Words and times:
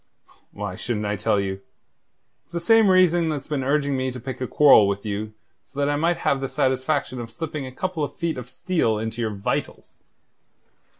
"Why 0.51 0.75
shouldn't 0.75 1.05
I 1.05 1.15
tell 1.15 1.39
you? 1.39 1.61
It's 2.43 2.53
the 2.53 2.59
same 2.59 2.89
reason 2.89 3.29
that's 3.29 3.45
been 3.45 3.63
urging 3.63 3.95
me 3.95 4.09
to 4.09 4.19
pick 4.19 4.41
a 4.41 4.47
quarrel 4.47 4.87
with 4.87 5.05
you 5.05 5.31
so 5.63 5.77
that 5.77 5.89
I 5.91 5.95
might 5.95 6.17
have 6.25 6.41
the 6.41 6.49
satisfaction 6.49 7.21
of 7.21 7.29
slipping 7.29 7.67
a 7.67 7.71
couple 7.71 8.03
of 8.03 8.15
feet 8.15 8.39
of 8.39 8.49
steel 8.49 8.97
into 8.97 9.21
your 9.21 9.29
vitals. 9.29 9.99